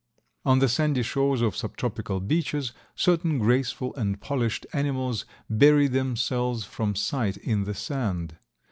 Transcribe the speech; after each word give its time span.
On 0.45 0.57
the 0.57 0.67
sandy 0.67 1.03
shores 1.03 1.41
of 1.43 1.55
subtropical 1.55 2.19
beaches 2.19 2.71
certain 2.95 3.37
graceful 3.37 3.93
and 3.93 4.19
polished 4.19 4.65
animals 4.73 5.25
bury 5.47 5.85
themselves 5.85 6.63
from 6.63 6.95
sight 6.95 7.37
in 7.37 7.65
the 7.65 7.75
sand. 7.75 8.35